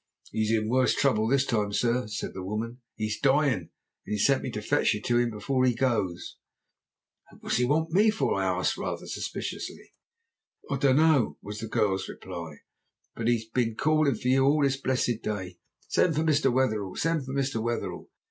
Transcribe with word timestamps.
"'He's 0.31 0.49
in 0.49 0.65
a 0.65 0.67
worse 0.67 0.95
trouble 0.95 1.27
this 1.27 1.45
time, 1.45 1.71
sir,' 1.73 2.07
said 2.07 2.33
the 2.33 2.41
woman. 2.41 2.81
'He's 2.95 3.19
dyin', 3.21 3.69
and 3.69 3.69
he 4.05 4.17
sent 4.17 4.41
me 4.41 4.49
to 4.49 4.59
fetch 4.59 4.95
you 4.95 5.01
to 5.03 5.19
'im 5.19 5.29
before 5.29 5.63
he 5.63 5.75
goes.' 5.75 6.37
"'But 7.29 7.43
what 7.43 7.49
does 7.49 7.59
he 7.59 7.65
want 7.65 7.91
me 7.91 8.09
for?' 8.09 8.33
I 8.33 8.45
asked 8.45 8.79
rather 8.79 9.05
suspiciously. 9.05 9.91
"'I'm 10.71 10.79
sure 10.81 10.89
I 10.91 10.93
dunno,' 10.93 11.37
was 11.43 11.59
the 11.59 11.67
girl's 11.67 12.09
reply. 12.09 12.61
'But 13.15 13.27
he's 13.27 13.45
been 13.47 13.75
callin' 13.75 14.15
for 14.15 14.27
you 14.27 14.43
all 14.43 14.63
this 14.63 14.77
blessed 14.81 15.21
day: 15.21 15.59
"Send 15.87 16.15
for 16.15 16.23
Mr. 16.23 16.51
Wetherell! 16.51 16.95
send 16.95 17.27
for 17.27 17.33
Mr. 17.33 17.61
Wetherell!" 17.61 18.09